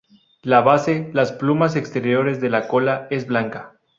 La 0.41 0.61
base 0.61 1.11
las 1.13 1.31
plumas 1.31 1.75
exteriores 1.75 2.41
de 2.41 2.49
la 2.49 2.67
cola 2.67 3.05
es 3.11 3.27
blanca. 3.27 3.73